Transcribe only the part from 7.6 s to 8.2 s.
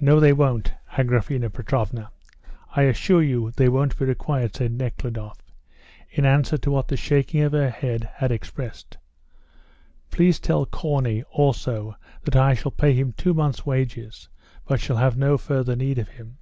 head